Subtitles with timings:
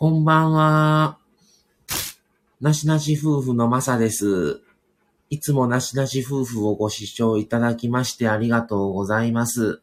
[0.00, 1.18] こんばんは。
[2.60, 4.60] なしなし夫婦のまさです。
[5.28, 9.82] いつもなしなし夫婦をご視聴いただきましてありがとうございます。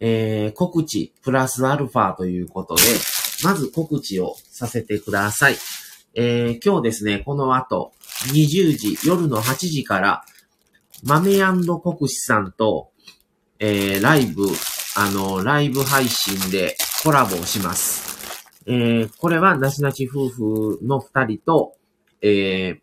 [0.00, 2.82] えー、告知プラスアルファということで、
[3.44, 5.56] まず告知をさせてください。
[6.14, 7.92] えー、今日ですね、この後、
[8.32, 10.24] 20時、夜の8時から、
[11.04, 12.88] 豆国士さんと、
[13.58, 14.46] えー、ライブ、
[14.96, 18.09] あの、ライブ配信でコラボをします。
[18.72, 21.74] えー、これは、なしなし夫婦の二人と、
[22.22, 22.80] えー、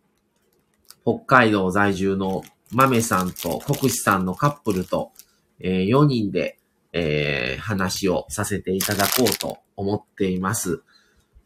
[1.02, 2.42] 北海道在住の
[2.72, 5.12] 豆さんと国士さんのカップルと、
[5.60, 6.58] えー、4人で、
[6.92, 10.82] えー、話をさせていただこうと思っています。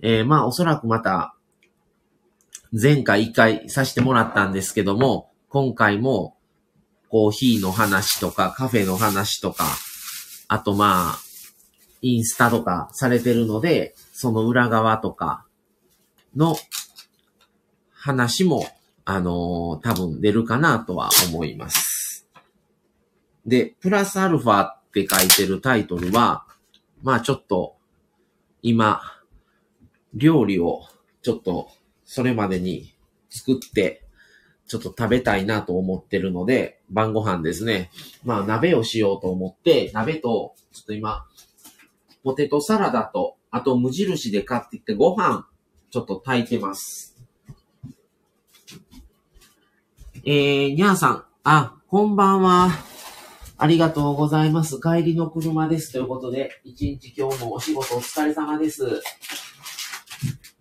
[0.00, 1.36] えー、まあ、おそらくまた、
[2.72, 6.36] 前回一回させてもらったんですけども、今回も、
[7.10, 9.66] コーヒーの話とか、カフェの話とか、
[10.48, 11.18] あとまあ、
[12.00, 15.46] インスタとかされてるので、その裏側とか
[16.36, 16.56] の
[17.92, 18.64] 話も、
[19.04, 22.28] あのー多分出るかなとは思います。
[23.46, 26.46] で、プラスアルファって書いてるタイトルは、
[27.02, 27.76] まあちょっと、
[28.62, 29.00] 今、
[30.14, 30.82] 料理を
[31.22, 31.70] ちょっと
[32.04, 32.94] それまでに
[33.30, 34.06] 作って、
[34.68, 37.90] ちょっと食べたいなと思ってるので、晩ご飯ですね。
[38.24, 41.26] まあ鍋をしようと思って、鍋と、ちょっと今、
[42.22, 45.46] ポテトサラダと、あと無印で買ってきてご飯、
[45.90, 47.18] ちょっと炊いてます。
[50.24, 52.70] えー、にゃーさん、あ、こんばんは。
[53.58, 54.80] ありがとうございます。
[54.80, 55.92] 帰りの車です。
[55.92, 59.02] ということで、一日今日もお仕事お疲れ様です。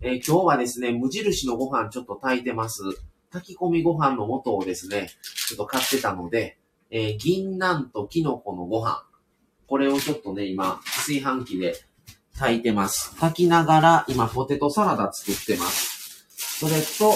[0.02, 2.82] えー今日はですね、無印のご飯ちょっと炊いてます。
[3.30, 5.08] 炊き込みご飯の素をですね、
[5.48, 6.58] ちょっと買ってたので、
[6.90, 9.02] えー銀杏とキノコのご飯。
[9.66, 11.74] これをちょっとね、今、炊飯器で
[12.38, 13.14] 炊いてます。
[13.16, 16.26] 炊きながら、今、ポテトサラダ作ってます。
[16.58, 17.14] それと、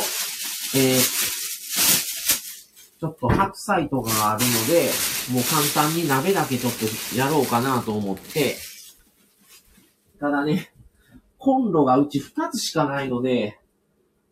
[0.78, 1.36] えー
[2.98, 4.91] ちょっと白菜とかがあるので、
[5.31, 8.56] もう簡単に鍋だけちょっとやろうかなと思って、
[10.19, 10.72] ただね、
[11.37, 13.59] コンロがうち2つしかないので、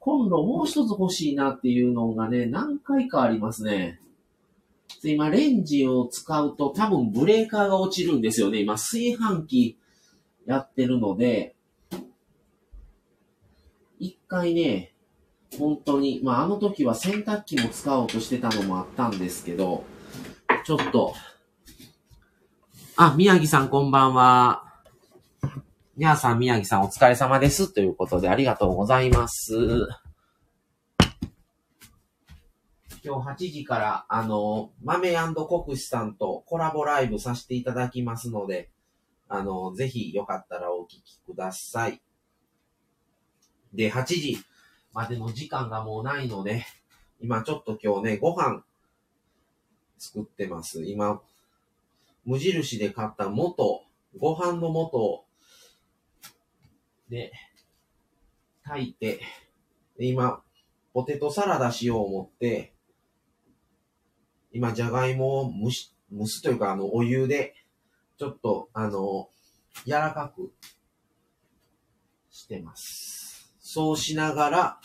[0.00, 4.00] コンロもう一つ欲しいなっていうのがね、何回かありますね。
[5.02, 8.60] 今、レンジを使うと多分ブレーカーが落ちるんですよね。
[8.60, 9.76] 今、炊飯器
[10.46, 11.54] やってるので、
[13.98, 14.94] 一回ね、
[15.58, 19.84] 本当に、まあ、あの時は洗濯機も使おうとしてたのもあったんですけど、
[20.64, 21.14] ちょっと、
[22.96, 24.64] あ、宮城さんこんばんは。
[25.96, 27.72] にゃーさん、宮城さんお疲れ様です。
[27.72, 29.54] ということでありがとうございます。
[33.04, 35.14] 今日8時から、あの、豆
[35.64, 38.70] 国士さんとコラボライブさせていただきますので、
[39.36, 42.00] あの、ぜひよかったらお聞きください。
[43.72, 44.38] で、8時
[44.92, 46.64] までの時間がもうないので、
[47.20, 48.62] 今ちょっと今日ね、ご飯
[49.98, 50.82] 作ってます。
[50.84, 51.20] 今、
[52.24, 53.82] 無印で買った元、
[54.18, 55.24] ご飯の素
[57.08, 57.32] で、
[58.62, 59.20] 炊いて、
[59.98, 60.42] で今、
[60.92, 62.72] ポテトサラダしよう思って、
[64.52, 67.54] 今、じゃがいもを蒸し、蒸すというか、あの、お湯で、
[68.16, 69.30] ちょっと、あの、
[69.84, 70.52] 柔らかく
[72.30, 73.54] してます。
[73.58, 74.80] そうしながら、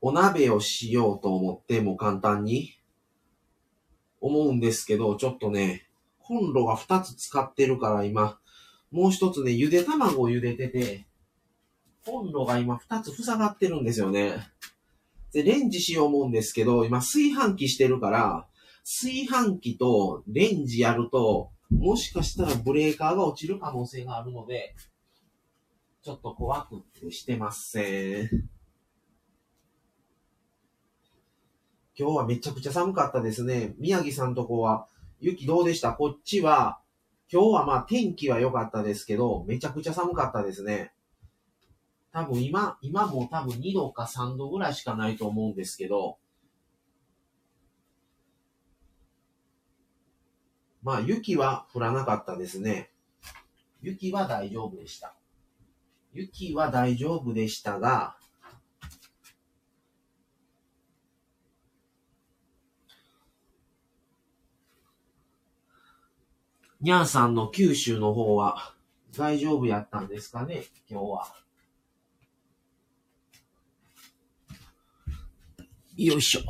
[0.00, 2.78] お鍋をしようと思って、も簡単に、
[4.20, 8.38] 思うんですけど、ちょっとね、コンロが2つ使ってるから今、
[8.90, 11.06] もう一つね、ゆで卵を茹でてて、
[12.04, 14.38] コンロが今2つ塞がってるんですよね。
[15.32, 18.46] で、レンジしよう思うんですけど、今炊飯器してるから、
[18.84, 24.76] 炊飯器とレンジやると、もしかしたらブレーカーが落ちる可能性があるので、
[26.02, 28.28] ちょっと怖くてしてません。
[31.98, 33.74] 今日はめちゃくちゃ寒かったですね。
[33.78, 34.86] 宮城さんとこは
[35.20, 35.92] 雪どうでした？
[35.92, 36.80] こっちは、
[37.30, 40.92] 今日はまあ天気は良かったですけど、めちゃくちゃ寒かったですね。
[42.12, 46.18] 多分今、今も多分2度か3度ぐらいしかないと思うんですけど、
[50.82, 52.90] まあ雪は降らなかったですね。
[53.80, 55.14] 雪は大丈夫でした。
[56.12, 58.16] 雪は大丈夫でしたが、
[66.80, 68.74] にゃんさんの九州の方は
[69.16, 70.64] 大丈夫やったんですかね？
[70.90, 71.34] 今日は。
[75.96, 76.40] よいしょ。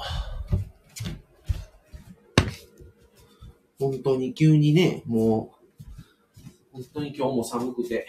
[3.82, 6.02] 本当に急にね、もう、
[6.72, 8.06] 本当に今日も寒くて。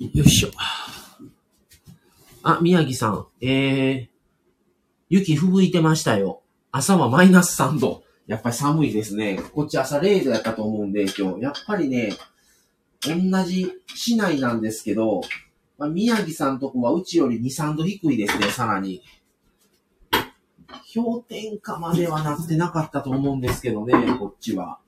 [0.00, 0.50] よいしょ。
[2.42, 4.08] あ、宮城さん、えー、
[5.08, 6.42] 雪吹雪いてましたよ。
[6.72, 8.05] 朝はマイナス3度。
[8.26, 9.40] やっぱり寒いですね。
[9.54, 11.42] こっち朝0度やったと思うんで、今日。
[11.42, 12.12] やっぱりね、
[13.00, 13.14] 同
[13.44, 15.20] じ市内なんですけど、
[15.78, 19.02] まあ、宮城さんとこはうちより2、3度低いですね、さらに。
[20.94, 24.78] 氷点下まではなってなかったと思うんですけどね、こっちは。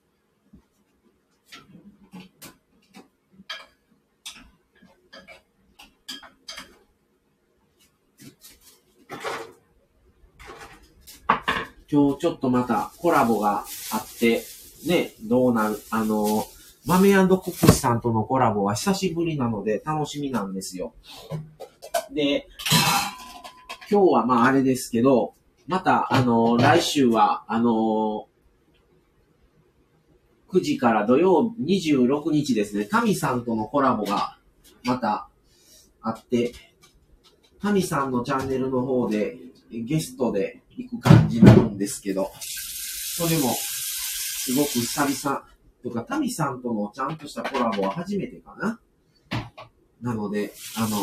[11.91, 14.43] 今日ちょっとまたコラボがあって、
[14.87, 16.45] ね、どうなる、あの、
[16.85, 20.93] 豆コックスさんとのコラボは久しぶりなので楽しみなんですよ。
[22.11, 22.47] で、
[23.91, 25.33] 今日はまああれですけど、
[25.67, 28.27] また、あの、来週は、あの、
[30.51, 34.37] 9時から土曜26日ですね、タミさんとのコラボが
[34.83, 35.29] また
[36.01, 36.53] あって、
[37.61, 39.37] タミさんのチャンネルの方で
[39.71, 45.43] ゲストで行く感じなんですけど、それもすごく久々、
[45.83, 48.79] とか、タミさんとのちゃんとしたコラボは初めてかな。
[50.01, 50.97] なので、あの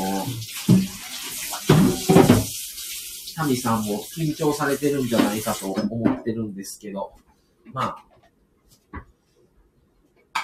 [3.34, 7.12] タミさんも緊張されてるんじゃないかと思ってるんですけど、
[7.72, 7.96] ま
[8.92, 9.04] あ、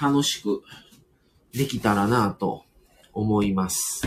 [0.02, 0.62] 楽しく
[1.52, 2.64] できたらなと
[3.12, 4.02] 思います。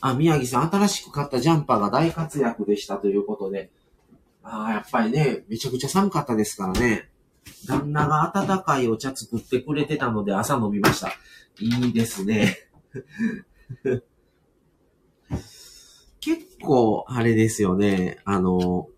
[0.00, 3.70] あ、宮城さん、新しく買ったジャンパーが大活躍でしたということで、
[4.42, 7.08] ああ、やっぱりね、めちゃくちゃ寒かったですからね。
[7.66, 11.12] 旦那が温かいお茶作ってくれてたので朝飲みました。
[11.60, 12.56] いいですね。
[16.20, 18.18] 結構、あれですよね。
[18.24, 18.88] あの、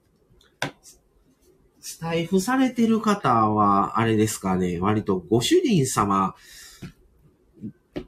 [1.80, 4.78] スタイフされてる方は、あれですかね。
[4.78, 6.34] 割とご主人様、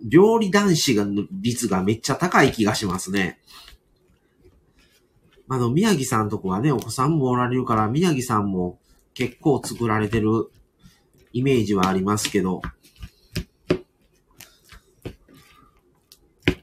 [0.05, 3.39] 料理男子が率がめっちゃ高い気がしますね。
[5.49, 8.79] あの、宮城さんとこはね、お子さんもおられるから、宮城さんも
[9.15, 10.51] 結構作られてる
[11.33, 12.63] イメージはありますけど、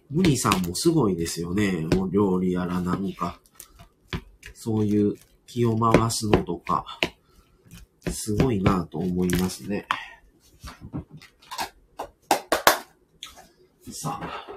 [0.10, 1.88] ムニさんもすごいですよね。
[1.94, 3.40] もう料理やらなんか、
[4.54, 5.16] そういう
[5.48, 6.86] 気を回すのとか、
[8.12, 9.88] すごいなと思いますね。
[13.92, 14.48] さあ、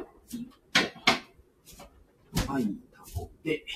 [2.53, 2.65] はい、
[3.15, 3.67] 食べて、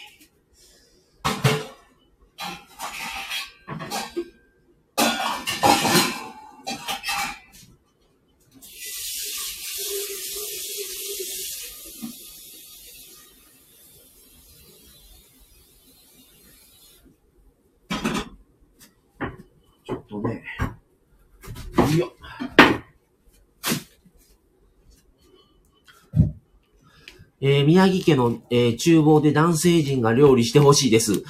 [27.43, 31.23] えー、宮城家の、えー、厨房で男性陣が料理してほしいです。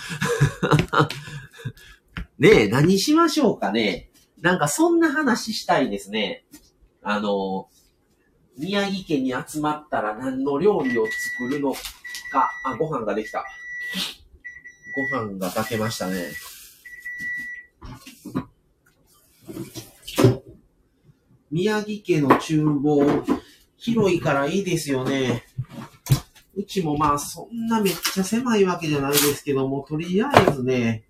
[2.38, 4.10] ねえ、何しましょうかね。
[4.40, 6.44] なんかそんな話したいですね。
[7.02, 7.68] あの、
[8.58, 11.06] 宮城家に集まったら何の料理を
[11.38, 12.50] 作るのか。
[12.64, 13.44] あ、ご飯ができた。
[15.12, 16.32] ご飯が炊けましたね。
[21.50, 23.04] 宮城家の厨房、
[23.76, 25.44] 広いからいいですよね。
[26.60, 31.04] うちもまあそんなめっちゃ狭いわけじゃないですけども、とりあえずね、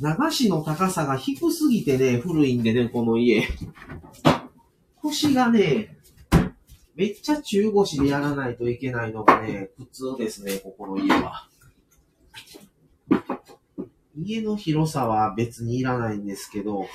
[0.00, 3.48] 流しの高さが低すぎてね、古いんでね、この家。
[5.00, 5.96] 腰がね、
[6.94, 11.48] めっちゃ中腰でやらないといけないのがね、普通ですね、ここの家は。
[14.16, 16.88] 家の広さは別にいらないんですけど、やっ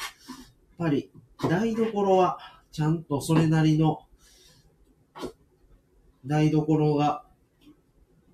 [0.78, 1.10] ぱり
[1.50, 2.38] 台所は
[2.72, 4.02] ちゃんとそれなりの
[6.26, 7.24] 台所が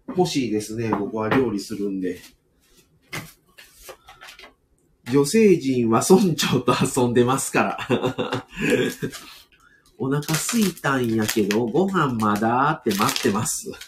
[0.10, 0.90] 欲しいですね。
[0.90, 2.20] 僕は料理するんで。
[5.12, 7.78] 女性陣は村長と遊んでますから
[10.00, 13.72] お腹すいたんやけど、ご飯まだって待ってます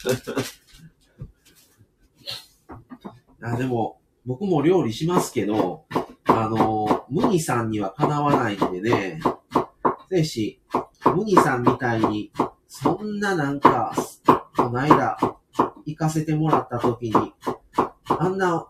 [3.41, 5.85] あでも、僕も料理しますけど、
[6.25, 9.19] あの、ムニさんにはかなわないんでね、
[10.09, 10.61] ぜひ、
[11.15, 12.31] ムニさんみたいに
[12.67, 13.93] そんななんか、
[14.55, 15.17] この間、
[15.85, 17.33] 行かせてもらった時に、
[18.05, 18.67] あんな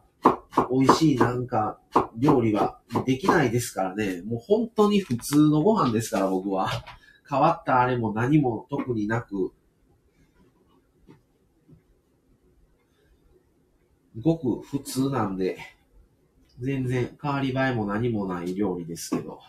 [0.72, 1.80] 美味しいなんか
[2.18, 4.22] 料理はできないですからね。
[4.24, 6.70] もう本当に普通のご飯ですから僕は。
[7.30, 9.52] 変わったあれも何も特になく、
[14.22, 15.58] ごく普通なんで、
[16.60, 19.40] 全然変わり映えも何もない料理ですけど。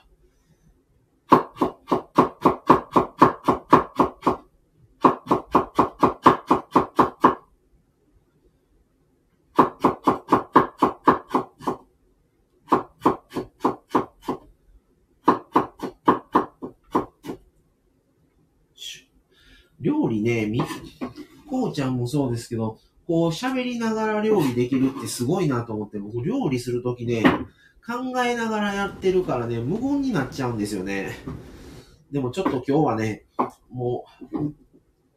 [21.49, 27.25] こうちゃんもそうですけど、こう喋りながら料理できるってすごいなと思って、僕料理するときね、
[27.87, 31.17] 考えながらやってるからね、無言になっちゃうんですよね。
[32.13, 33.25] でもちょっと今日はね、
[33.71, 34.53] もう、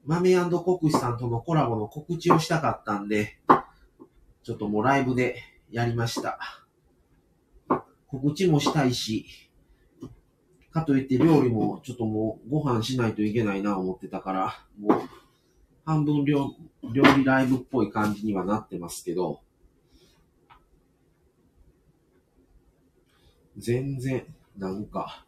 [0.06, 3.40] 豆国士さんとのコラボの告知をしたかったんで、
[4.44, 5.36] ちょっともうライブで
[5.70, 6.40] やりました。
[8.08, 9.26] 告知もしたいし、
[10.72, 15.02] かといって料理もちょっともうご飯しないといけないな思ってたから、もう
[15.86, 16.56] 半分料
[16.94, 19.42] 料理ライブっぽい感じにはなってますけど、
[23.58, 24.26] 全然、
[24.58, 25.26] なんか、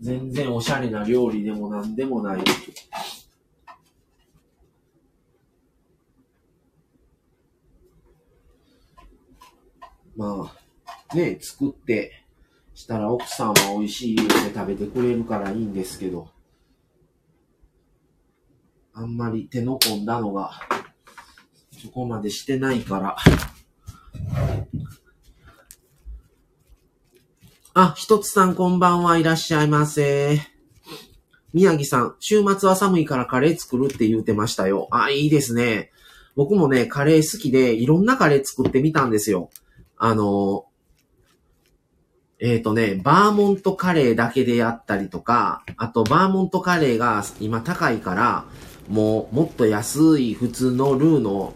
[0.00, 2.42] 全然おしゃれな料理でもなんでもない。
[10.16, 10.52] ま
[11.12, 12.21] あ、ね、作って
[12.82, 16.28] したら奥さんは美味しい料理で食べてくれるからいいんですけど、
[18.92, 20.50] あんまり手の込んだのが、
[21.80, 23.16] そこまでしてないから、
[27.72, 30.40] あ、ひとつさんこんばんはいらっしゃいませ。
[31.52, 34.88] 宮城さん、週末は寒いからカレー作るって言うてましたよ。
[34.90, 35.92] あ、いいですね。
[36.34, 39.50] 僕もね、カレー好きで、いろんなカレー作ってみたんですよ。
[39.96, 40.66] あの、
[42.44, 48.46] えっ、ー、とね、バーモントカレーだけでやったりとか、あとバーモントカレーが今高いから、
[48.88, 51.54] もうもっと安い普通のルーの、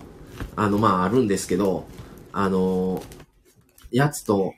[0.55, 1.89] あの、まああるんですけど、
[2.33, 3.03] あの、
[3.91, 4.55] やつと、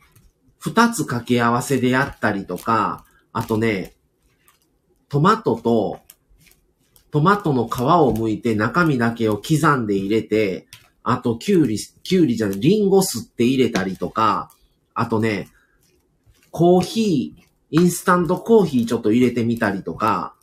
[0.59, 3.95] 二つ掛け合わせでやったりとか、あとね、
[5.09, 6.01] トマトと、
[7.11, 10.67] トマトの皮を剥いて中身だけを刻んで入れて、
[11.03, 14.51] あと、キュウリ、キュウリじゃない、リンゴ吸って入れたりとか、
[14.93, 15.49] あとね、
[16.59, 20.35] コーヒー、インスタントコーヒーちょっと入れてみたりとか、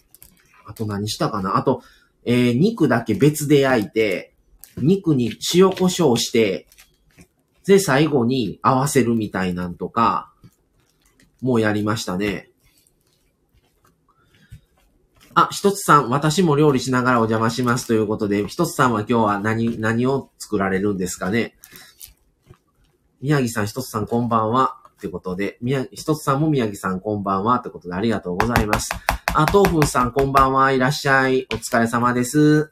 [0.65, 1.57] あと何したかな？
[1.57, 1.83] あと、
[2.23, 4.33] えー、肉だけ別で焼いて、
[4.77, 6.67] 肉に塩胡椒して、
[7.65, 10.31] で、最後に合わせるみたいなんとか、
[11.41, 12.49] もうやりましたね。
[15.33, 21.57] あ、ひとつさん、私も料理しながらお邪魔しますということで、ひとつさんは今日は何、何を作られるんですかね？
[23.19, 24.77] 宮城さん、ひとつさん、こんばんは。
[25.05, 27.59] ということで、宮、ひとつさんも宮城さん、こんばんは。
[27.59, 28.89] ということで、ありがとうございます。
[29.35, 30.71] あ、豆腐さん、こんばんは。
[30.71, 31.45] いらっしゃい。
[31.53, 32.71] お疲れ様です。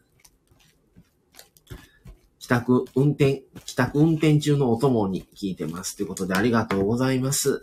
[2.39, 5.95] 帰宅運転、帰宅運転中のお供に聞いてます。
[5.95, 7.61] ということでありがとうございます。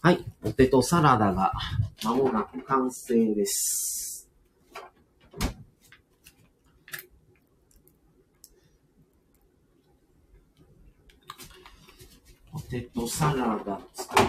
[0.00, 0.24] はい。
[0.42, 1.52] ポテトサラダが
[2.02, 4.11] 間もなく完成です。
[12.52, 14.24] ポテトサラダ作っ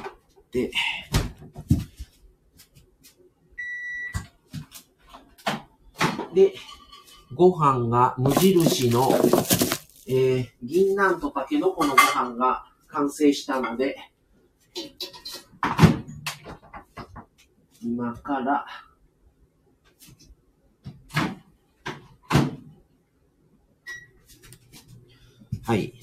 [0.49, 0.71] て、
[6.33, 6.53] で、
[7.35, 9.09] ご飯が無印の、
[10.07, 13.97] えー、銀杏とタケノコのご飯が完成したので、
[17.81, 18.65] 今から、
[25.65, 26.02] はい。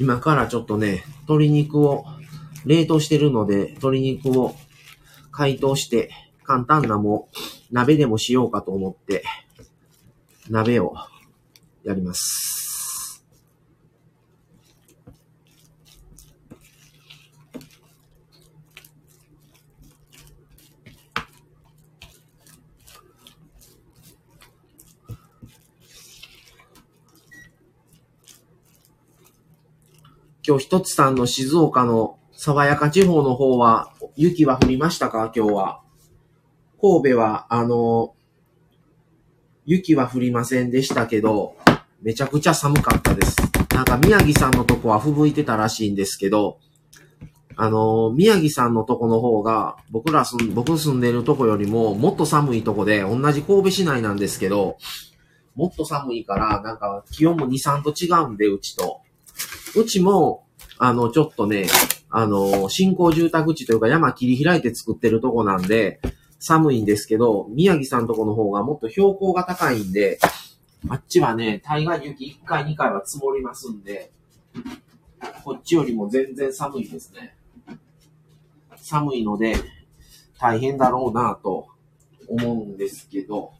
[0.00, 2.04] 今からちょっとね、鶏肉を
[2.64, 4.54] 冷凍してるので、鶏肉を
[5.32, 6.10] 解凍して、
[6.44, 7.28] 簡単なも
[7.70, 9.24] 鍋でもしようかと思って、
[10.48, 10.94] 鍋を
[11.84, 12.67] やります。
[30.48, 35.30] 今日一つさんの静岡の爽やか地方の方は雪は降りましたか？
[35.36, 35.82] 今日は。
[36.80, 38.14] 神戸は、あの、
[39.66, 41.54] 雪は降りませんでしたけど、
[42.00, 43.36] めちゃくちゃ寒かったです。
[43.74, 46.58] なんか宮城さんのとこは吹雪いてたらしいんですけど、
[47.56, 54.78] あの、宮城さんのとこの方が、僕ら住ん、僕住んでるとこよりももっと寒いとこで、同じ神戸市内なんですけど、
[55.54, 59.02] もっと寒いから、なんか気温も2、3度違うんで、うちと。
[59.76, 60.46] うちも、
[60.78, 61.66] あの、ちょっとね、
[62.10, 66.00] あの、新興住宅地というか山切り開いて作ってるとこなんで、
[66.38, 70.18] 寒いんですけど、宮城さんとこの方がもっと標高が高いんで、
[70.88, 74.12] あっちはね、大概雪1回2回は積もりますんで、
[75.44, 77.36] こっちよりも全然寒いですね。
[78.76, 79.56] 寒いので、
[80.38, 81.66] 大変だろうなと
[82.28, 83.52] 思うんですけど、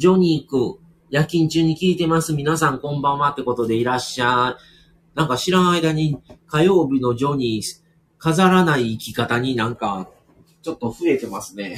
[0.00, 0.80] ジョニーく、
[1.10, 2.32] 夜勤中に聞いてます。
[2.32, 5.14] 皆さんこんばんはってことでいらっしゃい。
[5.14, 6.16] なんか知らん間に
[6.46, 7.82] 火曜日のジョニー、
[8.16, 10.08] 飾らない生き方になんか、
[10.62, 11.76] ちょっと増えてますね。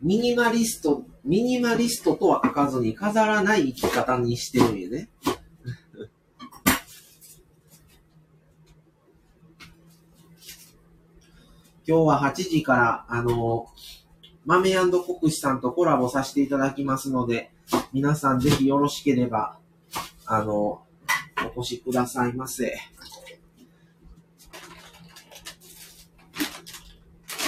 [0.00, 5.10] ミニマリスト、ミニマリストとは書かずに飾らない生き方にしてるんよね。
[11.90, 13.66] 今日は8時から、あの、
[14.46, 14.76] 豆
[15.20, 17.50] 国士さんとコラボさせていただきますので、
[17.92, 19.58] 皆さんぜひよろしければ、
[20.24, 20.84] あの、
[21.56, 22.78] お越しくださいませ。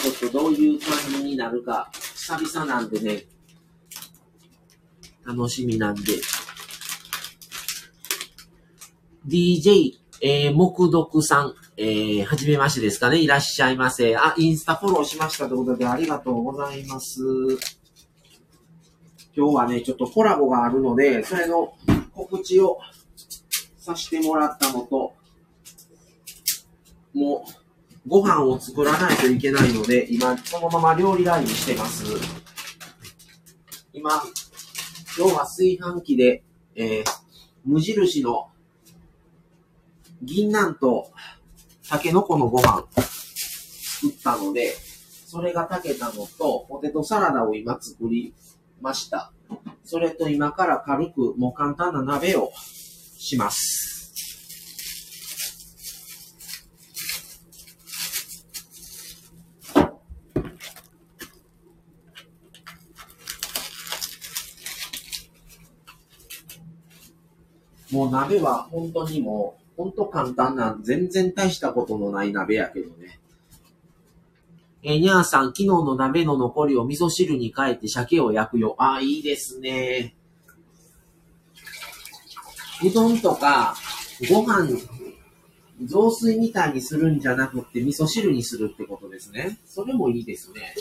[0.03, 3.23] ちょっとどういう感じになるか、久々なんでね、
[5.25, 6.03] 楽しみなんで。
[9.25, 13.19] DJ、えー、木読さん、えー、はじめましてですかね。
[13.19, 14.17] いらっしゃいませ。
[14.17, 17.21] あ、インスタフォローしましたということでありがとうございます。
[19.37, 21.75] 今日はね、ちょっとコラボがあるので、それの
[22.15, 22.79] 告知を
[23.79, 25.13] させてもらったのと、
[27.15, 27.45] も
[28.07, 32.05] う、ご飯を作らないといけないので、今、そのまま料理ラインしてます。
[33.93, 34.23] 今、
[35.19, 36.45] 今日は炊飯器で、
[36.77, 37.05] えー、
[37.65, 38.52] 無印の
[40.23, 41.11] 銀杏と
[41.89, 44.73] タケノコのご飯作ったので、
[45.27, 48.33] それが炊けたのと、ポテトサラダを今作り
[48.81, 49.33] ました。
[49.85, 52.53] それと今から軽く、もう簡単な鍋を
[53.19, 53.81] します。
[67.91, 73.21] もう鍋は本当にもう、本当簡単な、全然大したことのない鍋やけどね。
[74.83, 78.75] えー、にゃーさん、昨日の鍋の残りを味噌汁に変えて鮭を焼くよ。
[78.79, 80.15] ああ、いいですね。
[82.85, 83.75] うどんとか、
[84.29, 84.77] ご飯、
[85.85, 89.59] 雑炊みたいにするんじゃなくて味噌汁にするってことですね。
[89.67, 90.75] それもいいですね。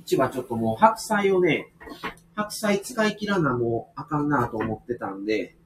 [0.00, 1.72] うちはちょっともう白菜をね、
[2.34, 5.56] 白菜使い切らなもうあかんなと思ってたんで、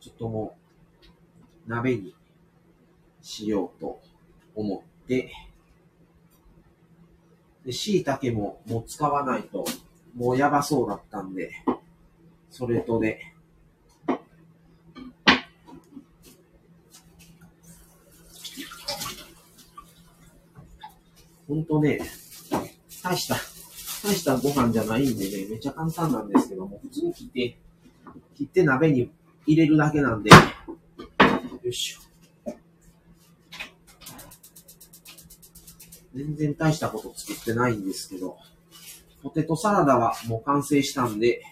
[0.00, 0.56] ちょっとも
[1.66, 2.14] う鍋に
[3.22, 4.00] しようと
[4.54, 5.30] 思って、
[7.64, 9.64] で、椎茸ももう使わないと
[10.14, 11.52] もうやばそうだったんで、
[12.50, 13.20] それとで、
[21.46, 22.00] ほんとね、
[23.02, 23.34] 大した、
[24.04, 27.58] 大したご飯じゃないんでね、めっちゃ簡単なんですけども、普通に切って、
[28.36, 29.10] 切って鍋に
[29.46, 30.36] 入れるだけなんで、よ
[31.64, 32.00] いしょ。
[36.14, 38.36] 全然大したこと作ってないんですけど、
[39.22, 41.42] ポテトサラダはもう完成したんで、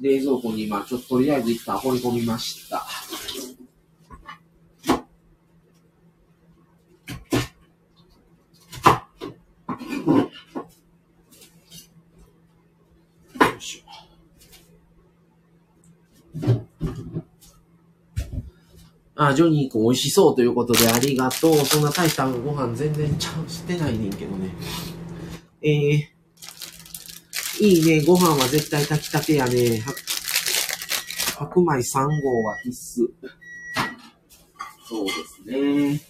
[0.00, 2.86] 冷蔵庫に今ちょっととりあえず一旦放り込みました。
[19.28, 21.56] あ、ジョニー君美味しそうということでありがとう。
[21.64, 24.54] そんな大したご飯全然ちゃんしてないねんけどね。
[25.62, 28.04] えー、いいね。
[28.04, 29.82] ご飯は絶対炊きたてやね。
[31.38, 33.08] 白米3号は必須。
[34.88, 36.00] そうですね。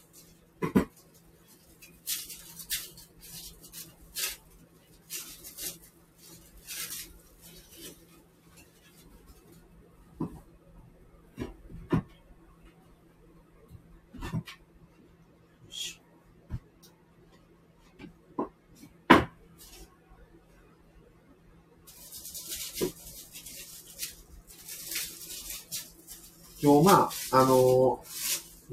[26.62, 28.16] 今日まあ、あのー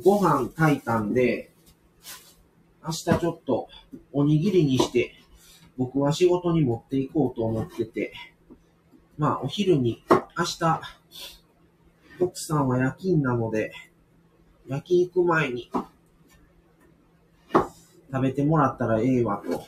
[0.02, 1.52] ご飯炊いたんで、
[2.86, 3.68] 明日ちょっと
[4.12, 5.16] おにぎりにして、
[5.76, 8.14] 僕は仕事に持っていこうと思ってて、
[9.18, 10.04] まあお昼に、
[10.38, 10.82] 明日、
[12.20, 13.72] 奥さんは夜勤なので、
[14.68, 15.72] 夜勤行く前に
[18.12, 19.66] 食べてもらったらええわと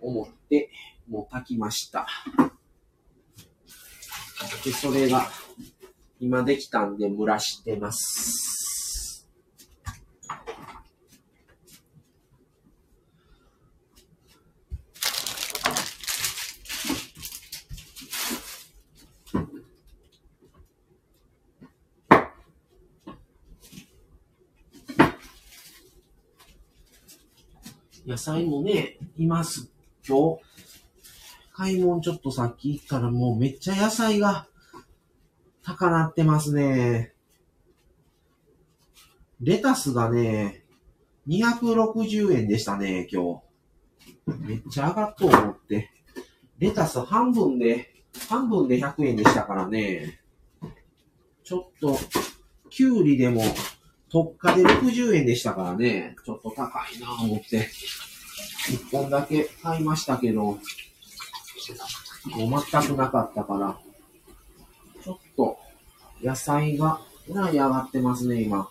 [0.00, 0.70] 思って、
[1.08, 2.06] もう炊きました。
[4.64, 5.26] で、それが、
[6.22, 9.26] 今できたんで蒸らしてます。
[28.06, 29.70] 野菜もね、います。
[30.06, 30.42] 今日、
[31.54, 34.48] 買い物ちょっとさっき行ったらもうめっちゃ野菜が
[35.62, 37.12] 高なってますね。
[39.40, 40.64] レタスがね、
[41.28, 43.42] 260円でしたね、今
[44.26, 44.40] 日。
[44.46, 45.90] めっちゃ上がっと思って。
[46.58, 50.20] レタス半分で、半分で100円でしたからね。
[51.44, 51.98] ちょっと、
[52.68, 53.42] キュウリでも、
[54.10, 56.16] 特価で60円でしたからね。
[56.24, 57.68] ちょっと高いなぁ思って。
[58.68, 60.58] 1本だけ買いましたけど、もう
[62.70, 63.78] 全くなかったから、
[66.22, 68.68] 野菜が、えらい上がってますね、今。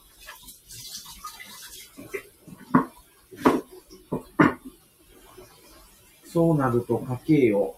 [6.31, 7.75] そうなると家計を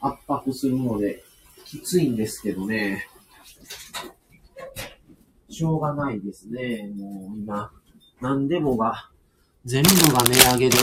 [0.00, 1.24] 圧迫するので、
[1.64, 3.08] きついんですけどね。
[5.48, 6.88] しょうがないですね。
[6.96, 7.70] もう今、
[8.20, 9.10] 何でもが、
[9.64, 10.76] 全部が値上げで。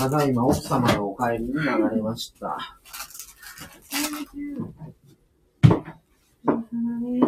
[0.00, 2.56] ただいま奥様のお帰りになられました。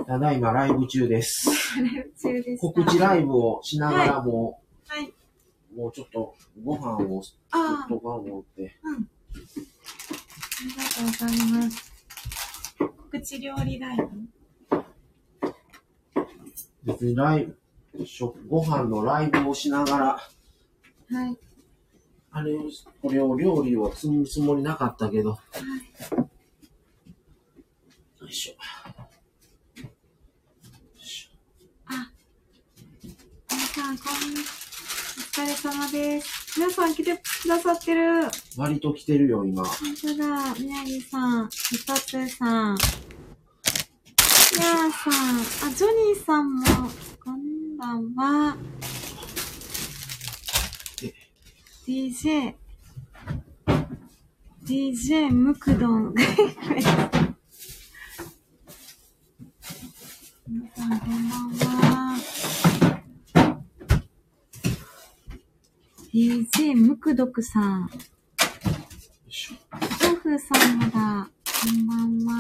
[0.07, 1.51] ただいまライブ中です。
[2.59, 5.13] 告知ライブをしながらも、はい。
[5.77, 8.75] もうちょっとご飯を作っとか思って。
[8.83, 8.89] あ
[10.65, 11.93] りがとうございます。
[12.79, 14.09] 告知料理ライブ
[16.85, 17.55] 別にライ
[17.95, 20.07] ブ、食ご飯のライブをしながら、
[21.11, 21.37] はい。
[22.35, 22.63] あれを、
[23.03, 25.31] これを料理を積むつもりなかったけど。
[25.31, 25.39] よ
[28.27, 29.83] いしょ。
[29.83, 29.87] よ
[30.97, 31.37] いしょ
[33.51, 36.59] 皆さん、こんにお疲れ様です。
[36.59, 38.29] 皆さん来てくださってる。
[38.57, 39.63] 割と来てるよ、今。
[39.63, 40.55] 本当だ。
[40.59, 42.79] 宮城さん、ひとつさん、
[44.59, 46.65] やーさん、あ、ジョニーさんも、
[47.23, 48.57] こんばんは。
[51.85, 52.55] DJ、
[54.65, 56.15] DJ ムクドン。
[60.47, 62.19] 皆さん、こんばんは。
[66.15, 67.81] DJ ムクドクさん。
[67.81, 67.89] よ
[69.27, 69.57] いしょ。
[69.73, 70.91] 豆腐さんもだ。
[70.93, 72.39] こんばんは。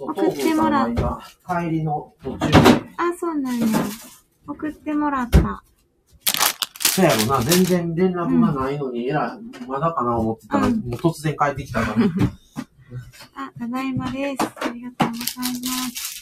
[0.00, 1.22] 送ってもらっ東郷さんは
[1.54, 2.56] 今帰りの途中で。
[2.96, 3.66] あ、そうなんや。
[4.48, 5.62] 送ってもらった。
[6.94, 12.04] そうやろな、全然連絡がないのに、えらい、まだかな思ってたら、うんもう突然帰ってきたから。
[13.34, 14.44] あ、ただいまです。
[14.44, 16.12] ありがとうございます。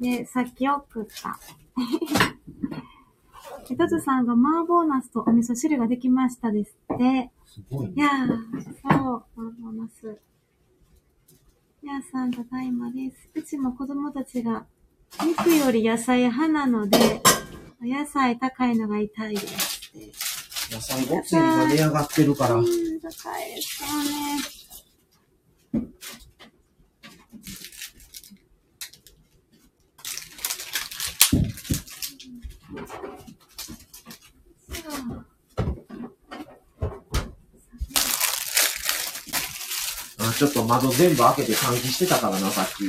[0.00, 1.38] で、さっき送った。
[3.70, 7.30] えとつさんが麻婆茄子とお味噌汁ができましたですって。
[7.44, 7.92] すごいね。
[7.94, 8.28] いやー、
[8.90, 10.27] そう、麻婆茄子。
[11.88, 13.30] やーさん、ただいまです。
[13.34, 14.66] うちも子供たちが
[15.24, 16.98] 肉より野菜派なので、
[17.82, 20.00] お野菜高いのが痛いですっ
[20.68, 20.74] て。
[20.74, 22.60] 野菜ごっついが値上がってるからう。
[22.60, 24.38] ん、高いですよね。
[34.82, 35.24] そう
[40.20, 42.84] あちょっと窓全部開けて換気してたからな、さっき。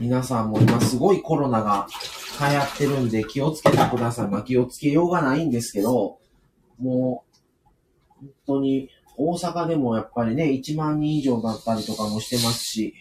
[0.00, 1.86] 皆さんも今すごいコロナが
[2.38, 4.28] 流行ってるんで気をつけてください。
[4.28, 6.18] ま気をつけようがないんですけど、
[6.78, 7.24] も
[8.20, 12.94] う、本当に大阪でもやっぱりね、1万人以上だったりとかもしてますし、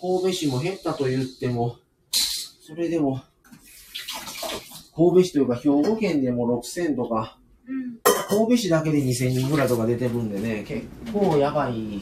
[0.00, 1.76] 神戸市も減ったと言っても、
[2.66, 3.20] それでも、
[4.96, 7.38] 神戸市というか兵庫県でも6000とか、
[8.30, 12.00] 神戸市だけで2000人ぐらいとか出てるんでね、結構やばい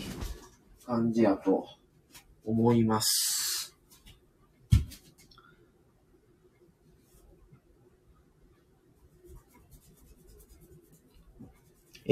[0.87, 1.67] 感じやと
[2.45, 3.51] 思います。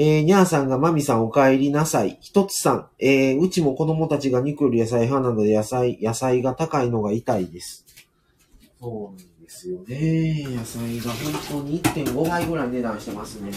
[0.01, 2.17] えー、にゃーさんがまみさんお帰りなさい。
[2.21, 7.85] ひとつさん、えー、うちも子供たちが肉より野菜派なので野菜、野菜が高いのが痛いです。
[8.79, 10.45] そうなんですよね。
[10.47, 13.51] 野菜が本当に1.5倍ぐらい値段してますね。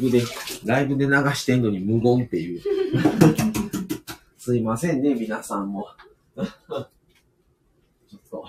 [0.00, 0.22] ブで、
[0.64, 2.60] ライブで流してんのに無言っていう。
[4.38, 5.88] すいませんね、皆さんも。
[6.36, 6.48] ちょっ
[8.30, 8.46] と。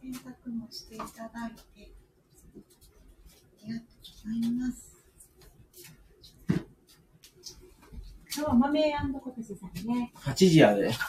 [0.00, 1.92] 洗濯もしていただいて、
[3.62, 3.88] ありがとう
[4.24, 4.88] ございます。
[8.38, 10.12] 今日は豆小手さんね。
[10.14, 10.90] 8時やで。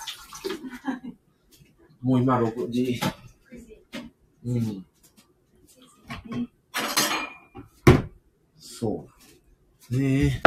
[2.02, 3.00] もう今6時。
[3.52, 3.84] 9時。
[4.46, 4.86] うん。
[8.80, 9.06] そ
[9.92, 10.00] う。
[10.00, 10.42] ね。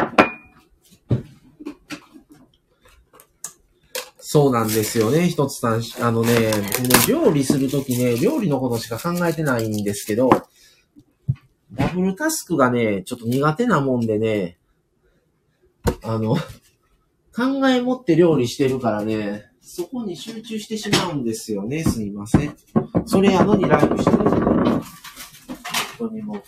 [4.19, 5.83] そうなんですよね、一つさん。
[6.01, 10.31] あのね、僕ね、料理するときね、料理のことしか考えてないんですけど、
[11.75, 14.57] ダブルタスクがね、ちょっと苦手なもんでね、
[16.03, 16.37] あの、
[17.37, 22.57] 考え持って料理してるからね、そこに集中してしまうんですよね、すいません。
[23.05, 24.83] それやのにライブしてる、本
[25.99, 26.43] 当にもう。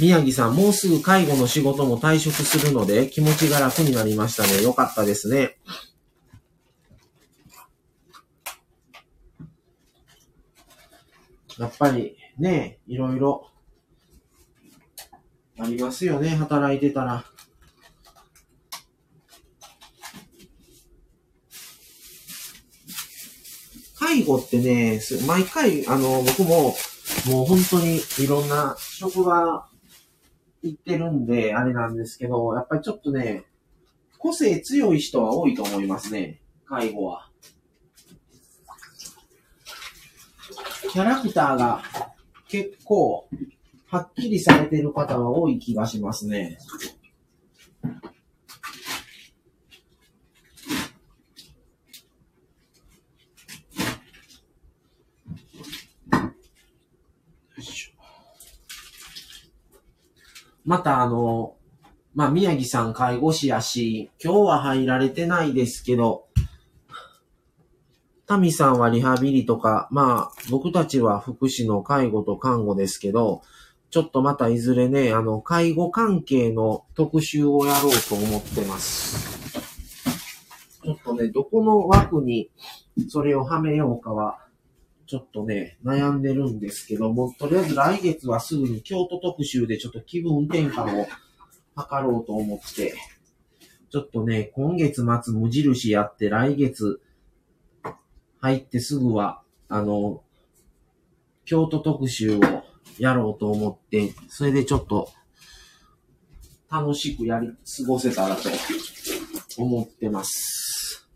[0.00, 4.62] 宮城さん、もうすぐ介護の仕事も退職するので気持ちが楽になりましたね。
[4.62, 5.58] よかったですね。
[11.58, 13.46] やっぱりね、いろいろ
[15.58, 17.22] ありますよね、働いてたら。
[23.98, 26.74] 介護ってね、毎回、あの、僕も、
[27.26, 29.69] もう本当にいろんな職場
[30.62, 33.44] 言ってるんで、あれなんですけど、やっぱりちょっとね、
[34.18, 37.30] 個性強い人は多いと思いますね、介護は。
[40.92, 41.82] キャラクターが
[42.48, 43.26] 結構、
[43.86, 46.58] はっきりされてる方は多い気がしますね。
[60.64, 61.54] またあの、
[62.14, 66.26] まあ、宮城さん介護士やし、今日は入られてないですけど、
[68.26, 73.42] タミさんはリハビリとか、まあ、僕たちは福祉の介護と看護ですけど、
[73.90, 79.40] ちょっとまたいずれね、あの、介護関係の特集をやろうと思ってます。
[80.84, 82.50] ちょっとね、どこの枠に
[83.08, 84.38] それをはめようかは、
[85.10, 91.10] ちょっとね、悩んでるんですけども、とりあえず来月はすぐに京都特集でちょっと気分転換を図
[92.00, 92.94] ろうと思って、
[93.90, 97.00] ちょっとね、今月末無印やって来月
[98.38, 100.22] 入ってすぐは、あの、
[101.44, 102.40] 京都特集を
[103.00, 105.10] やろうと思って、それでちょっと
[106.70, 108.48] 楽しくやり、過ごせたらと
[109.58, 111.08] 思ってます。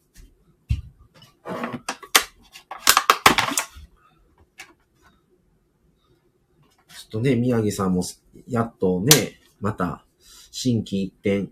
[7.03, 8.02] ちょっとね、宮城さんも
[8.48, 10.04] やっとね、また
[10.50, 11.48] 新規一転、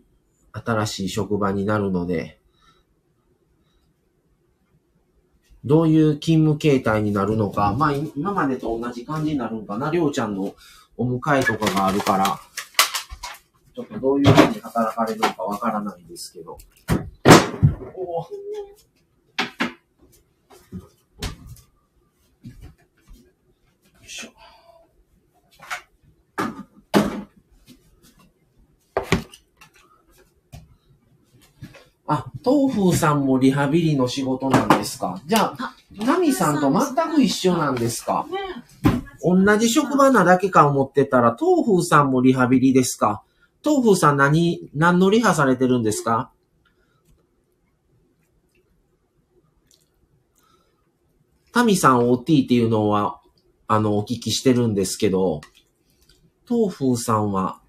[0.53, 2.41] 新しい職場になるので、
[5.65, 10.53] どういう勤務形態になるのか、まあ今までと同じ感じになるのかな、りょうちゃんの
[10.97, 12.41] お迎えとかがあるから、
[13.73, 16.59] ちょっとどういうふうに働かれるのかわからないですけど。
[17.95, 18.33] おー
[23.95, 24.31] よいしょ。
[32.07, 35.21] あ、東風さんもリハビリの仕事なんですか？
[35.27, 38.27] じゃあ、ナミさんと全く一緒なんですか？
[39.23, 43.23] 同じ職場なだけか思ってたら、東風さんもリハビリですか？
[43.63, 46.33] 東風さん何、何のリハされてるんですか？
[51.53, 53.21] タミさん OT っていうのは、
[53.69, 55.43] あの、お聞きしてるんですけど、
[56.49, 57.62] 東風さんは、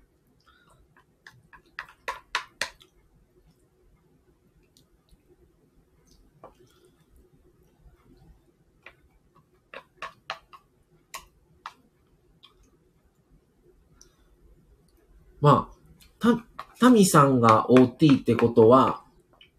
[15.43, 15.77] まあ、
[16.19, 16.41] た、
[16.79, 19.03] タミさんが OT ってことは、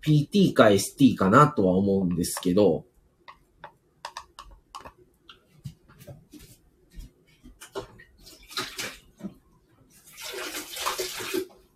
[0.02, 2.86] PT か ST かなとは思うんですけど、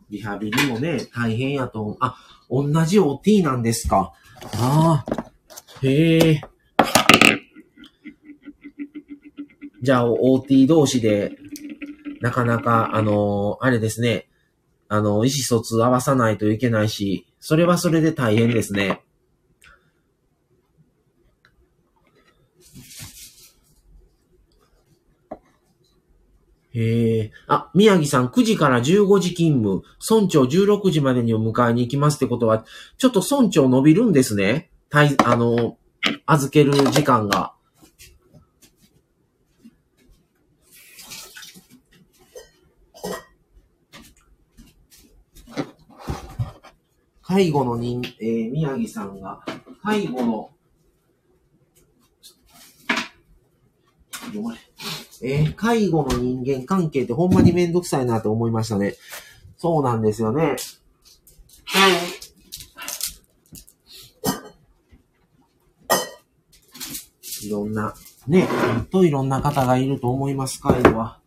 [0.09, 1.97] リハビリもね、大変やと思う。
[2.01, 2.17] あ、
[2.49, 4.15] 同じ OT なんですか。
[4.55, 5.33] ああ、
[5.83, 6.41] へえ。
[9.83, 11.37] じゃあ、OT 同士で、
[12.21, 14.29] なかなか、あのあれですね、
[14.89, 19.03] あの、意思疎通合わさないといけないし、それはそれで大変ですね。
[26.75, 27.33] へえ。
[27.49, 32.65] あ、宮城さん、9時から15時勤務、村長16時までにお迎えに行きますってことは、
[32.99, 34.71] ちょっと村長伸びるんですね。
[34.89, 35.77] たい、あの、
[36.27, 37.55] 預ける時間が。
[47.29, 49.41] 介護の人、えー宮城さんが、
[49.83, 50.51] 介護の、
[54.11, 54.59] 読まれ
[55.23, 58.95] えー介護の人間関係ってほんまにめんどくさいなと思いましたね。
[59.59, 60.57] そうなんですよね。
[61.67, 61.93] はい
[67.47, 67.95] いろんな、
[68.27, 71.21] ね、ほんといろんな方がいると思います、介護は。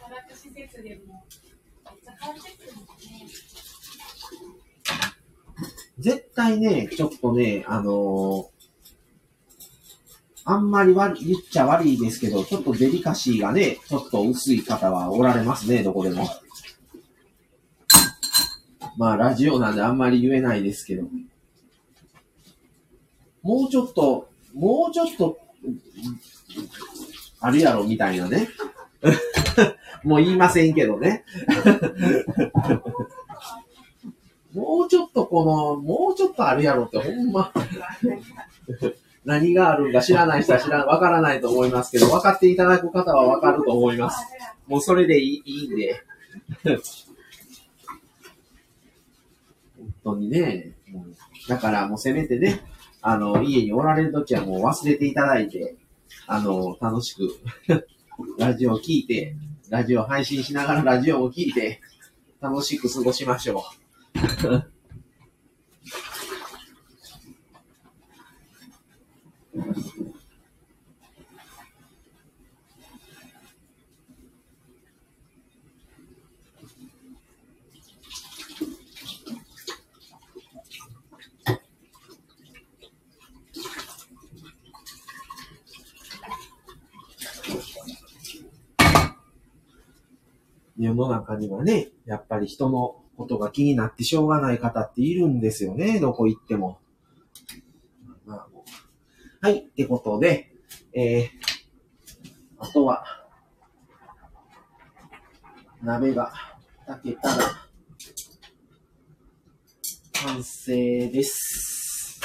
[0.00, 1.24] 働く施設でも、
[1.84, 2.94] めっちゃ変わってくるもんね。
[6.54, 8.50] 絶対ね、ちょっとね、あの
[10.46, 16.28] あんまり、言っちゃ悪いですけど、ちょっとデリカシーがね、ちょっと薄い方はおられますね、どこでも。
[18.98, 21.08] まあ、ラジオなんであんまり言えないですけど。
[23.42, 25.38] もうちょっと、もうちょっと、
[27.40, 28.48] あるやろ、みたいなね。
[30.04, 31.24] もう言いませんけどね。
[34.74, 37.52] もうちょっとこの、もうちょっとあるやろってほんま、
[39.24, 44.26] 何があるんか知らない人は知らん、わからないと思いますけど、分かっていただく方はわかると思います。
[44.66, 46.02] もうそれでいいいいんで。
[49.78, 50.72] 本当にね、
[51.48, 52.62] だからもうせめてね、
[53.00, 55.76] あの、家におられるときはもう忘れていただいて、
[56.26, 57.28] あの、楽しく、
[58.38, 59.36] ラジオを聞いて、
[59.70, 61.80] ラジオ配信しながらラジオを聞いて、
[62.40, 63.83] 楽しく過ごしましょう。
[90.76, 96.78] 世の中にはね、やっぱり人のことが気になってしょうがない方っているんですよね、どこ行っても。
[98.26, 98.64] まあも
[99.40, 100.52] はい、ってことで、
[100.94, 101.28] えー、
[102.58, 103.04] あとは、
[105.82, 106.32] 鍋が
[106.86, 107.64] 炊けたら、
[110.24, 112.20] 完成です。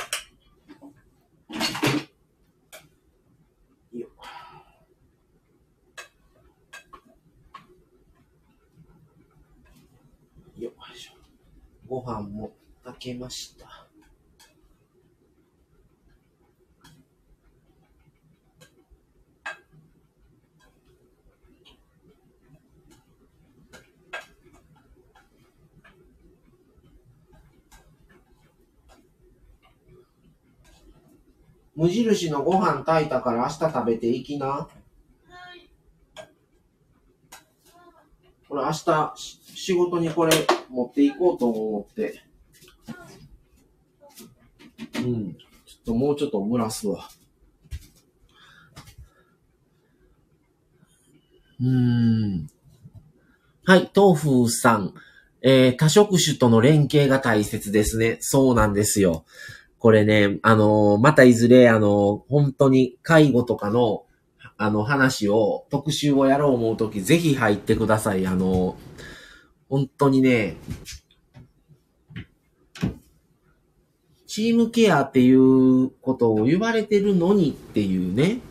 [3.91, 4.07] よ
[10.57, 11.13] よいしょ。
[11.89, 12.51] ご飯も
[12.83, 13.87] 炊けました。
[31.75, 34.67] 無印のご飯炊いたから明日食べていきな。
[38.47, 40.31] これ明日し仕事にこれ
[40.69, 42.23] 持っていこうと思って。
[44.95, 45.33] うん。
[45.33, 45.41] ちょ
[45.81, 47.09] っともうちょっと蒸らすわ。
[51.59, 52.47] うーん。
[53.65, 54.93] はい、豆腐さん。
[55.41, 58.17] えー、多職種との連携が大切ですね。
[58.21, 59.25] そうなんですよ。
[59.77, 64.05] これね、あのーまたいずれ、あのー本当に介護とかの、
[64.57, 68.25] あの話を、特集をやろう思うとき、ぜひ入ってください。
[68.25, 68.88] あのー
[69.69, 70.57] 本当にね、
[74.25, 78.41] チームケアっていうことを言われてるのにっていうね。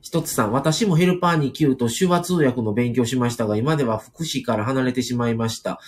[0.00, 5.80] 一つさん、私もヘルパーに9と手話通訳の勉強しましたが、今では福祉から離れてしまいました。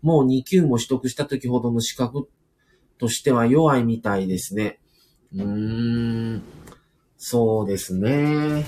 [0.00, 2.28] もう2級も取得した時ほどの資格
[2.98, 4.78] としては弱いみたいですね。
[5.34, 5.44] うー
[6.36, 6.42] ん、
[7.16, 8.64] そうですね。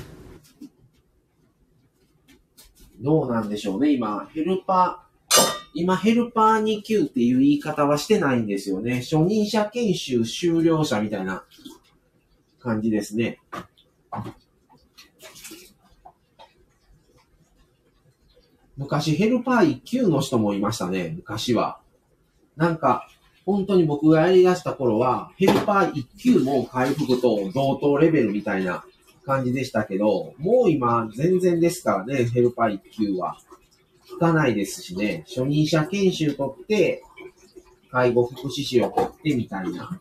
[3.01, 3.93] どうなんでしょうね。
[3.93, 5.06] 今、ヘルパー、
[5.79, 9.03] 今ヘルパー2級っていう言い方はしてないんですよね。
[9.03, 11.45] 初任者研修修了者みたいな
[12.59, 13.39] 感じですね。
[18.79, 21.79] 昔ヘルパー1級の人もいましたね、昔は。
[22.57, 23.07] なんか、
[23.45, 28.85] 本当に僕がやり出した頃は、ヘルパー1級も回復と同等レベルみたいな
[29.27, 33.37] 感じでしたけど、もう今全然ですからね、ヘルパー1級は。
[34.09, 37.03] 聞かないですしね、初任者研修取って、
[37.91, 40.01] 介護福祉士を取ってみたいな。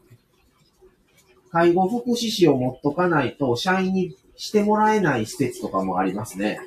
[1.51, 6.59] 介護福祉士を持っとかないと、社員にしてもらえない施設とかもありますね。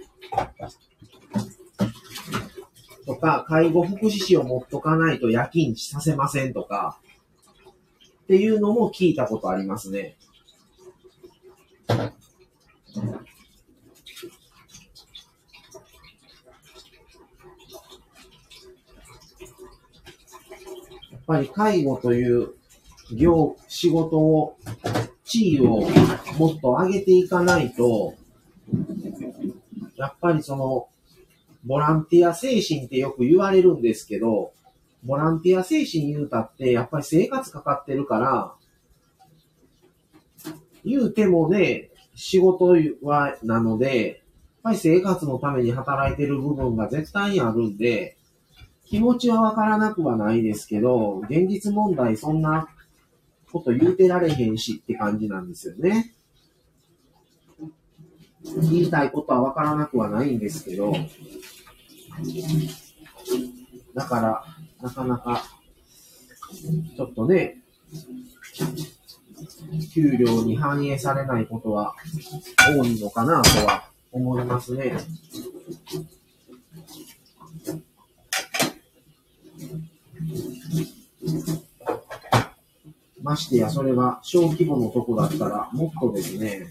[3.07, 6.99] とか、介護福祉士を持っとかないと夜勤させませんとか、
[8.25, 10.17] っていうのも聞いたことありますね。
[21.29, 22.55] ぱり介護という
[23.13, 24.57] 業、仕事を、
[25.25, 25.87] 地位を
[26.39, 28.15] もっと上げていかないと、
[29.97, 30.89] やっぱりその、
[31.65, 34.53] ボランティア精神ってよく言われるんですけど、
[35.05, 38.55] ボランティア精神言うたって、やっぱり生活かかってるから、
[40.83, 44.17] 言うてもね、仕事は、なので、やっ
[44.63, 48.17] ぱり生活のために働いてる部分が絶対にあるんで、
[48.89, 52.69] 気持ちはわからなくはないですけど、現実問題そんな
[53.53, 56.15] こと言うてられへんしって感じなんですよね。
[58.63, 60.95] 言いたいことはわからなくはないんですけど、
[63.95, 64.45] だから、
[64.81, 65.45] なかなか、
[66.97, 67.59] ちょっとね、
[69.93, 71.95] 給料に反映されないことは
[72.75, 74.97] 多いのかなとは思いますね。
[83.23, 86.67] ましてや、それが小規模のとこだったら、もっとですね、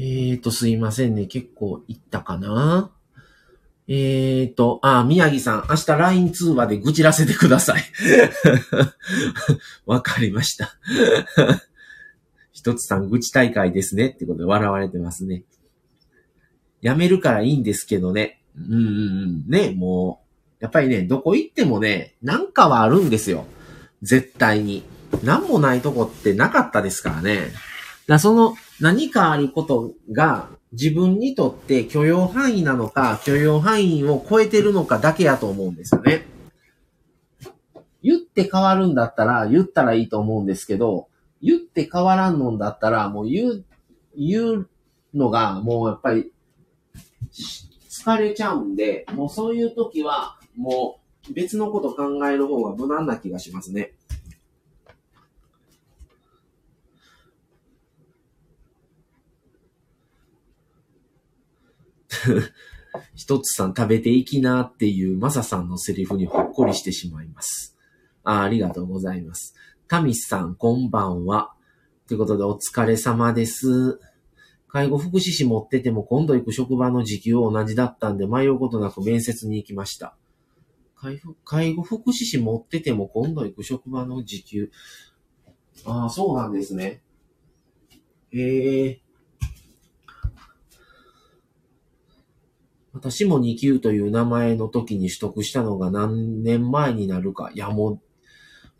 [0.00, 1.26] えーと、すいませんね。
[1.26, 2.92] 結構いったかな？
[3.88, 7.82] えーと、あ、宮城さん、明日 LINE 通話で愚痴らせてください。
[9.86, 10.76] わかりました。
[12.52, 14.08] 一つさん、愚痴大会ですね。
[14.08, 15.42] ってことで笑われてますね。
[16.80, 18.40] やめるからいいんですけどね。
[18.56, 19.44] うんうんうん。
[19.48, 20.22] ね、も
[20.60, 23.46] う、やっぱりね、どこ行ってもね、なんかはあるんですよ。
[24.02, 24.84] 絶対に。
[25.24, 27.52] なんもないとこってなかったですからね。
[28.06, 36.26] だその何かあることが自分にとって許容範囲なのか、許容範囲を超えてるのかだけやと思うんですよね。
[38.02, 41.08] 言って変わるんだったら言ったらいいと思うんですけど、
[41.42, 43.64] 言って変わらんのんだったらもう言う、
[44.16, 44.68] 言う
[45.14, 46.32] のがもうやっぱり
[47.32, 53.92] 疲れちゃうんで、もうそういう時はもう別のこと考える方が無難な気がしますね。
[63.14, 67.76] 一つさん食べていきなっていうマサさんのセリフにほっこりしてしまいます。
[68.24, 69.54] あありがとうございます。
[69.86, 71.54] タミスさん、こんばんは。
[72.06, 74.00] ということで、お疲れ様です。
[74.68, 80.14] 介護福祉士持ってても今度行く職場の時給同じだったんで迷うことなく面接に行きました。
[81.44, 84.70] 介護福祉士持ってても今度行く職場の時給。
[85.86, 87.02] ああ、そうなんですね。
[88.32, 89.00] ええ
[92.98, 97.52] 私も2級という名前の時に取得したのが何年前になるか。
[97.54, 98.00] いや、もう、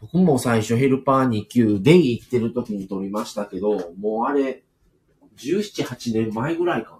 [0.00, 4.64] 僕も最初ヘルパー2級で行ってる時に取りましたけど、もうあれ、
[5.36, 6.98] 17、8年前ぐらいかな。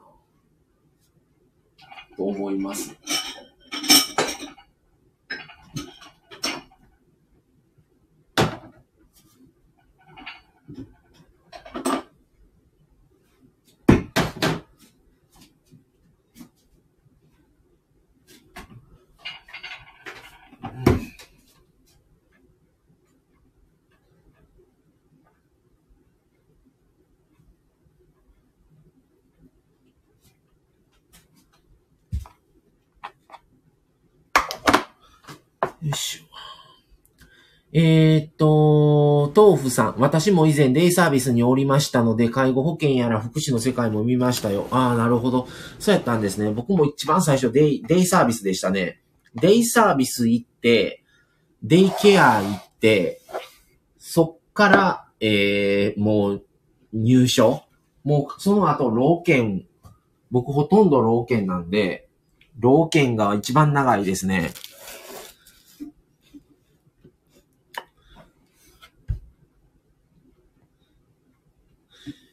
[2.16, 2.97] と思います。
[35.83, 36.24] よいしょ。
[37.70, 39.95] えーっと、豆腐さん。
[39.99, 44.66] 私も以前デイサービスにおりましたので、介護保険やら福祉の世界も見ましたよ。
[44.70, 45.47] ああ、なるほど。
[45.79, 46.51] そうやったんですね。
[46.51, 49.03] 僕も一番最初デイ、デイサービスでしたね。
[49.35, 51.05] デイサービス行って、
[51.62, 53.20] デイケア行って、
[53.99, 56.45] そっから、えー、もう、
[56.95, 57.64] 入所
[58.03, 59.66] もう、その後、老犬。
[60.31, 62.09] 僕ほとんど老犬なんで、
[62.59, 64.53] 老犬が一番長いですね。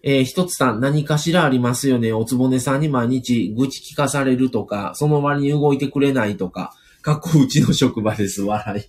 [0.08, 2.14] えー、一つさん、何かしらありますよね。
[2.14, 8.44] おつぼねさんに毎日愚痴聞かされるとか、その割に動いてくれないとか、かっこうちの職場です。
[8.44, 8.84] 笑い。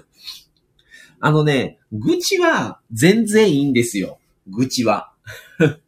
[1.18, 4.18] あのね、愚痴は全然いいんですよ。
[4.48, 5.14] 愚痴は。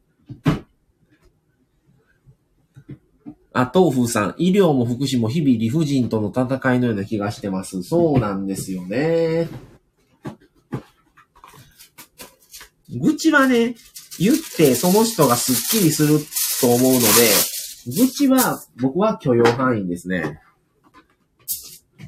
[3.53, 7.83] あ、豆腐さん、医療も福祉も日々理不尽との戦いのような気がしてます。
[7.83, 9.51] そうなんですよね。
[12.89, 13.75] 愚痴はね、
[14.19, 16.19] 言ってその人がスッキリする
[16.61, 17.07] と思うので、
[17.87, 20.41] 愚痴は僕は許容範囲ですね。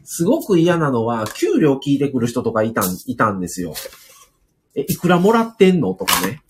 [0.05, 3.75] すごく嫌なのは、給料聞いてくる人とかいたん、いたんですよ。
[4.75, 6.43] え、いくらもらってんのとかね。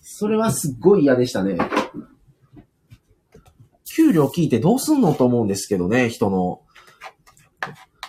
[0.00, 1.58] それはすっごい嫌でしたね。
[3.84, 6.62] 給料聞いてどうすんのと思うんですけどね、人の。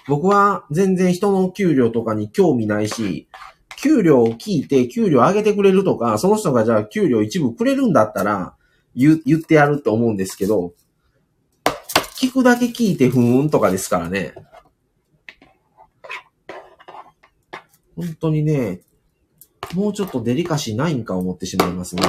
[0.08, 3.28] 僕は全然人の給料とかに興味ないし、
[3.86, 8.56] 給料を聞いて給料上げてくれるとか、その人がじゃあ給料一部くれるんだったら
[8.96, 10.74] 言言ってやると思うんですけど、
[12.20, 14.34] 聞くだけ聞いてふーんとかですからね。
[17.96, 18.82] 本当にね、
[19.76, 22.02] もうちょっとデリカシーないんか思ってしまいますね。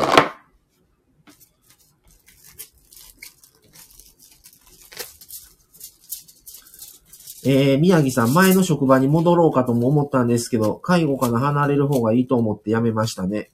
[7.49, 13.53] えー、宮城さん、前の職場に戻ろうかとも思ったんですけど、介護から離れる方がいいと思って辞めましたね。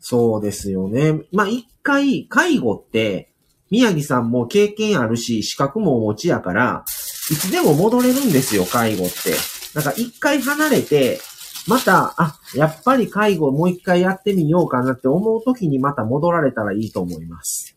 [0.00, 1.22] そうですよね。
[1.32, 3.32] まあ、一回、介護って、
[3.70, 6.84] 宮城さんも経験あるし、資格もお持ちやから、
[7.30, 9.34] いつでも戻れるんですよ、介護って。
[9.74, 11.20] なんか一回離れて、
[11.66, 17.75] また、あ、やっぱり介護もう一回やってみようかなって思う時にまた戻られたらいいと思います。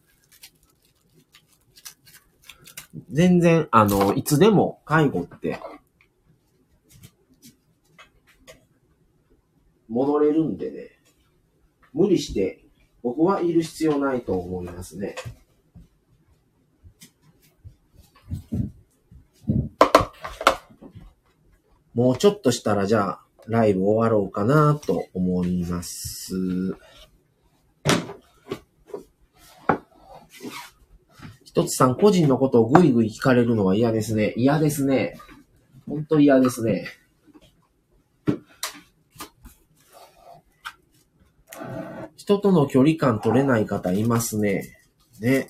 [3.12, 5.60] 全然、あの、いつでも介護って、
[9.89, 10.89] 戻れるんでね、
[11.93, 12.64] 無理して
[13.02, 15.16] 僕はいる必要ないと思いますね。
[21.93, 26.78] もうちょっとしたらじゃあ、ライブ終わろうかなと思います。
[31.50, 34.36] 一つさん、個人のことをぐいぐい聞かれるのは嫌ですね。
[34.38, 35.18] 嫌ですね。
[35.88, 36.86] ほんと嫌ですね。
[42.16, 44.78] 人との距離感取れない方いますね。
[45.20, 45.47] ね。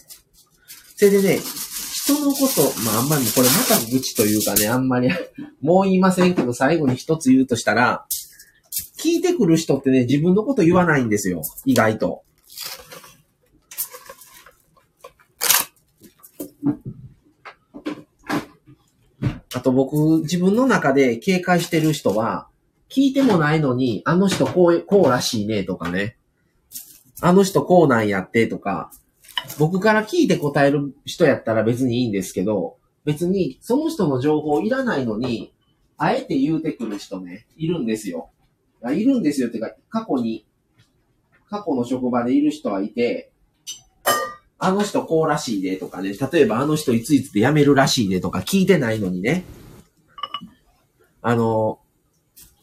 [0.95, 5.09] それでね、人のこと、まああんまりこれまた愚痴というかね、あんまり
[5.59, 8.05] もう言いませんけど最後に一つ言うとしたら、
[9.03, 11.41] 聞いてくる人ってね、自分のこと言わないんですよ。
[11.65, 12.23] 意外と。
[19.69, 22.47] と僕、自分の中で警戒してる人は、
[22.89, 26.17] 聞いてもないのに、あの人こう、こうらしいねとかね。
[27.21, 28.91] あの人こうなんやってとか、
[29.57, 35.53] 僕から聞いて答える人やったら別にいいんですけど、別にその人の情報いらないのに、
[35.97, 38.31] あえて言うてくる人ね、いるんですよ。
[38.91, 40.47] いるんですよってか、過去に、
[41.49, 43.31] 過去の職場でいる人はいて、
[44.57, 49.43] あの人こうらしいでとかね、例えばあの人いついつで辞めるらしいでとか聞いてないのにね、
[51.21, 51.79] あの、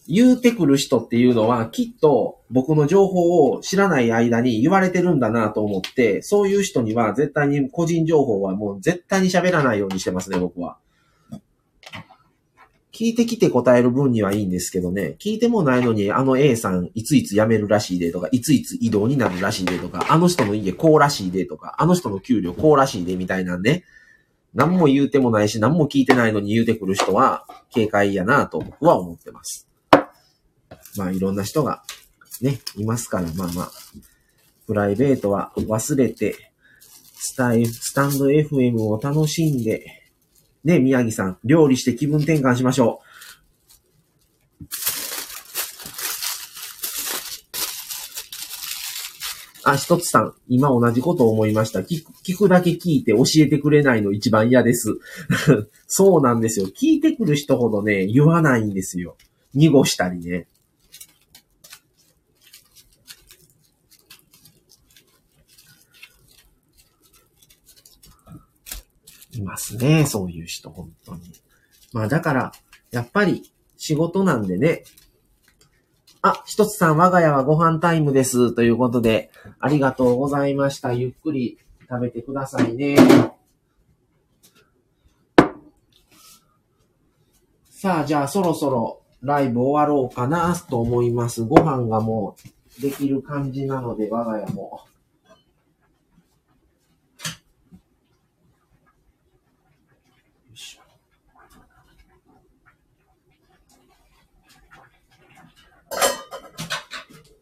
[0.09, 10.79] 言うてくる人っていうのはきっと僕の情報を知らない間に言われてるんだなと思って、そういう人には絶対に個人情報はもう絶対に喋らないようにしてますね、僕は。
[12.93, 23.85] 聞いてきて答える分にはいいんですけどね、聞いてもないのにあの A さんいついつ辞めるらしいでとか、いついつ移動になるらしいでとか、あの人の家こうらしいでとか、あの人の給料こうらしいでみたいなんで、
[24.57, 29.69] 何も言うてもないし、何も聞いてないのに言うてくる人は警戒やなと僕は思ってます。
[30.97, 31.83] まあいろんな人が
[32.41, 33.71] ね、いますから、まあまあ、
[34.67, 36.53] プライベートは忘れて、
[37.15, 39.85] スタイ、スタンド FM を楽しんで、
[40.65, 43.06] ね、宮城さん、料理して気分転換しましょう。
[49.69, 51.81] あ、一つさん、今同じこと思いました。
[51.81, 54.97] 聞く、聞くだけ聞いて教えてくれないの一番嫌です。
[55.89, 56.67] そうなんですよ。
[56.67, 59.17] 聞いてくる人ほどね、言わないんですよ。
[59.55, 60.47] 濁したりね。
[69.33, 71.23] いますね、そういう人、本当に。
[71.93, 72.53] まあだから、
[72.93, 74.85] やっぱり仕事なんでね。
[76.29, 78.53] あ、一つさん、我が家はご飯タイムです。
[78.53, 80.93] ということで、ありがとうございました。
[80.93, 81.59] ゆっくり
[81.89, 82.97] 食べてくださいね。
[87.71, 91.45] さあ、じゃあそろそろライブ終わろうかなと思います。
[91.45, 92.37] ご飯がも
[92.79, 94.81] うできる感じなので、我が家も。
[100.49, 100.83] よいしょ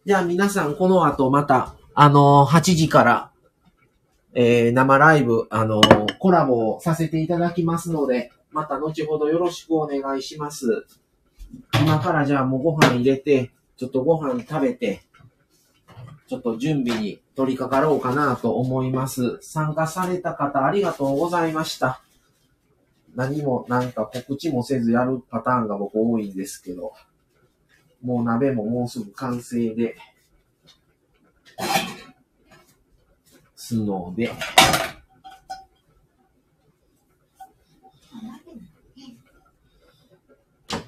[0.07, 3.31] じゃあ皆さん、この後また、あのー8時から、
[4.35, 10.85] えー、生ライブ、あのーコラボをさせていただきますので、また後ほどよろしくお願いします。
[11.81, 15.05] 今からじゃあもうご飯入れて、ちょっとご飯食べて、
[16.29, 19.39] ちょっと準備に取り掛かろうかなと思います。
[19.41, 22.03] 参加された方ありがとうございました。
[23.15, 26.93] 何もなんか告知もせずやるパターンが僕多いんですけど、
[28.05, 29.97] もう鍋ももうすぐ完成で、
[33.57, 34.31] すので、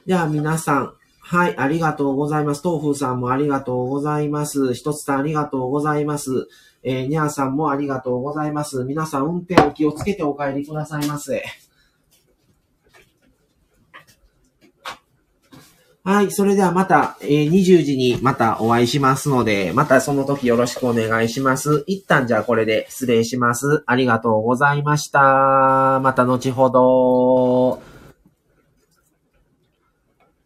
[0.07, 2.61] じゃあ皆さん、はい、ありがとうございます。
[2.65, 4.75] 豆腐さんもありがとうございます。
[4.75, 6.49] ひとつさんありがとうございます。
[6.83, 8.85] えー、にゃーさんもありがとうございます。
[8.85, 11.43] 皆さん運転お気をつけてお帰りくださいませ。
[16.07, 21.83] はい、それではまた、えー20時にまたお会いしますので、またその時よろしくお願いします。
[21.89, 23.83] 一旦じゃあこれで失礼します。
[23.87, 25.99] ありがとうございました。
[25.99, 27.83] また後ほど。